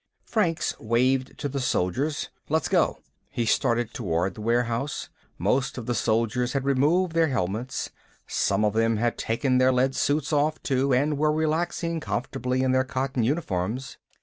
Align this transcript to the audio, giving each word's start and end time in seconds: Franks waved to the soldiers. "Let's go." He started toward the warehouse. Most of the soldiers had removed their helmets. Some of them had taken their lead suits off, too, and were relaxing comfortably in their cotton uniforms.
Franks 0.25 0.73
waved 0.79 1.37
to 1.37 1.47
the 1.47 1.59
soldiers. 1.59 2.29
"Let's 2.49 2.67
go." 2.67 3.03
He 3.29 3.45
started 3.45 3.93
toward 3.93 4.33
the 4.33 4.41
warehouse. 4.41 5.09
Most 5.37 5.77
of 5.77 5.85
the 5.85 5.93
soldiers 5.93 6.53
had 6.53 6.65
removed 6.65 7.11
their 7.13 7.27
helmets. 7.27 7.91
Some 8.25 8.65
of 8.65 8.73
them 8.73 8.97
had 8.97 9.15
taken 9.15 9.59
their 9.59 9.71
lead 9.71 9.93
suits 9.95 10.33
off, 10.33 10.59
too, 10.63 10.91
and 10.91 11.19
were 11.19 11.31
relaxing 11.31 11.99
comfortably 11.99 12.63
in 12.63 12.71
their 12.71 12.83
cotton 12.83 13.21
uniforms. 13.21 13.99